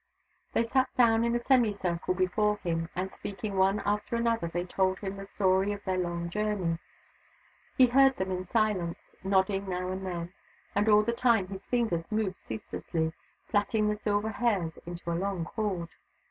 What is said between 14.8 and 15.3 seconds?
into a